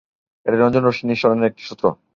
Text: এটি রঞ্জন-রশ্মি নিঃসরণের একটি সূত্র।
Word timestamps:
এটি 0.45 0.57
রঞ্জন-রশ্মি 0.57 1.05
নিঃসরণের 1.07 1.49
একটি 1.49 1.63
সূত্র। 1.67 1.85